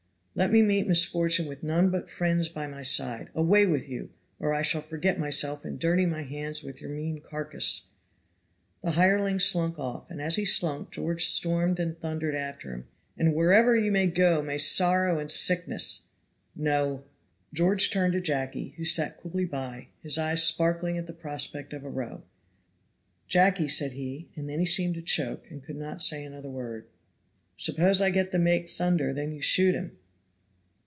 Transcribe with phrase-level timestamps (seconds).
[0.33, 3.27] Let me meet misfortune with none but friends by my side.
[3.35, 7.19] Away with you, or I shall forget myself and dirty my hands with your mean
[7.19, 7.87] carcass."
[8.81, 12.87] The hireling slunk off, and as he slunk George stormed and thundered after him,
[13.17, 16.11] "And wherever you may go, may sorrow and sickness
[16.55, 17.03] no!"
[17.53, 21.83] George turned to Jacky, who sat coolly by, his eyes sparkling at the prospect of
[21.83, 22.23] a row.
[23.27, 26.87] "Jacky!" said he, and then he seemed to choke, and could not say another word.
[27.57, 29.97] "Suppose I get the make thunder, then you shoot him."